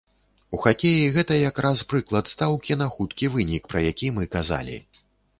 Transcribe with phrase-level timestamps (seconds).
[0.57, 4.79] У хакеі гэта як раз прыклад стаўкі на хуткі вынік, пра які мы казалі.